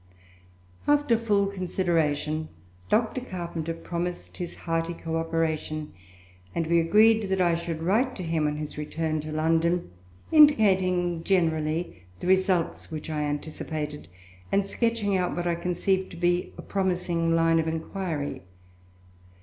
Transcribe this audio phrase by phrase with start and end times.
[0.87, 2.49] After full consideration,
[2.89, 3.21] Dr.
[3.21, 5.93] Carpenter promised his hearty co operation,
[6.55, 9.91] and we agreed that I should write to him on his return to London,
[10.31, 14.07] indicating generally the results which I anticipated,
[14.51, 18.41] and sketching out what I conceived to be a promising line of inquiry.